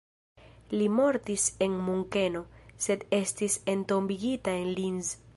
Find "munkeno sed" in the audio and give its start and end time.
1.89-3.05